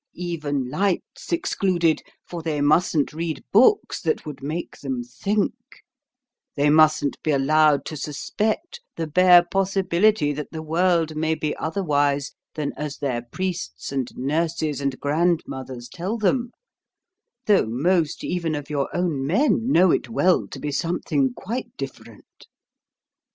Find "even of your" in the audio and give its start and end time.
18.23-18.89